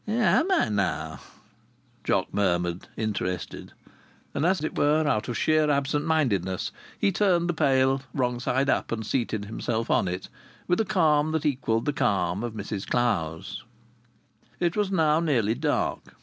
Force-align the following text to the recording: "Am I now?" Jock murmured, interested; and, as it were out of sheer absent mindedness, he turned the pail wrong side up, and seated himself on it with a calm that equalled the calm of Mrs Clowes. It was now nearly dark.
"Am 0.07 0.51
I 0.51 0.67
now?" 0.69 1.19
Jock 2.03 2.33
murmured, 2.33 2.87
interested; 2.97 3.71
and, 4.33 4.47
as 4.47 4.63
it 4.63 4.75
were 4.75 5.05
out 5.07 5.29
of 5.29 5.37
sheer 5.37 5.69
absent 5.69 6.07
mindedness, 6.07 6.71
he 6.97 7.11
turned 7.11 7.47
the 7.47 7.53
pail 7.53 8.01
wrong 8.11 8.39
side 8.39 8.67
up, 8.67 8.91
and 8.91 9.05
seated 9.05 9.45
himself 9.45 9.91
on 9.91 10.07
it 10.07 10.27
with 10.67 10.79
a 10.81 10.85
calm 10.85 11.33
that 11.33 11.45
equalled 11.45 11.85
the 11.85 11.93
calm 11.93 12.43
of 12.43 12.53
Mrs 12.53 12.87
Clowes. 12.89 13.63
It 14.59 14.75
was 14.75 14.89
now 14.91 15.19
nearly 15.19 15.53
dark. 15.53 16.15